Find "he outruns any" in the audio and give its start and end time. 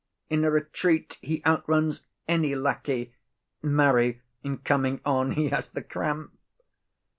1.21-2.55